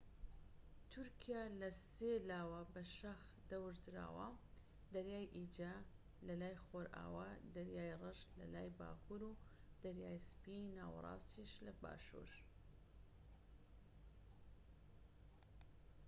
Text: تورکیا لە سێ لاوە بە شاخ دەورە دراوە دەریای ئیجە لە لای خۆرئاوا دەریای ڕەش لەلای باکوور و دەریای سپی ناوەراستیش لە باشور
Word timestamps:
تورکیا 0.93 1.41
لە 1.61 1.69
سێ 1.95 2.13
لاوە 2.29 2.61
بە 2.73 2.83
شاخ 2.97 3.21
دەورە 3.49 3.79
دراوە 3.85 4.29
دەریای 4.93 5.31
ئیجە 5.35 5.73
لە 6.27 6.33
لای 6.41 6.57
خۆرئاوا 6.65 7.29
دەریای 7.55 7.97
ڕەش 8.01 8.19
لەلای 8.39 8.73
باکوور 8.79 9.21
و 9.29 9.39
دەریای 9.83 10.19
سپی 10.29 10.61
ناوەراستیش 10.77 11.51
لە 11.65 11.73
باشور 11.83 12.31